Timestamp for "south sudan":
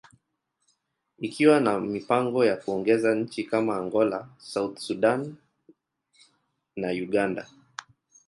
4.39-5.35